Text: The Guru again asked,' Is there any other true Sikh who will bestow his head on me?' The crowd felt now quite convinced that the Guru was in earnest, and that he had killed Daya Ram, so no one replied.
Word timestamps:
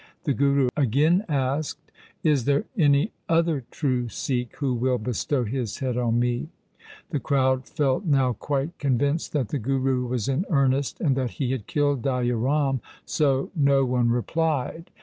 The 0.23 0.33
Guru 0.33 0.69
again 0.75 1.23
asked,' 1.29 1.91
Is 2.23 2.45
there 2.45 2.65
any 2.75 3.11
other 3.29 3.65
true 3.69 4.07
Sikh 4.09 4.55
who 4.55 4.73
will 4.73 4.97
bestow 4.97 5.43
his 5.43 5.77
head 5.77 5.95
on 5.95 6.17
me?' 6.17 6.49
The 7.11 7.19
crowd 7.19 7.67
felt 7.67 8.03
now 8.05 8.33
quite 8.33 8.79
convinced 8.79 9.31
that 9.33 9.49
the 9.49 9.59
Guru 9.59 10.07
was 10.07 10.27
in 10.27 10.43
earnest, 10.49 10.99
and 11.01 11.15
that 11.17 11.29
he 11.37 11.51
had 11.51 11.67
killed 11.67 12.01
Daya 12.01 12.41
Ram, 12.43 12.81
so 13.05 13.51
no 13.55 13.85
one 13.85 14.09
replied. 14.09 14.89